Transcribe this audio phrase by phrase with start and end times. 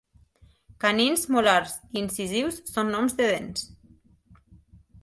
[0.85, 3.71] Canins, molars i incisius són noms de dents.